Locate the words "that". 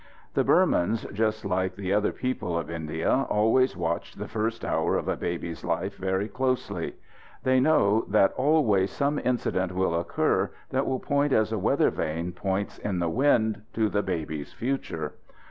8.07-8.33, 10.71-10.87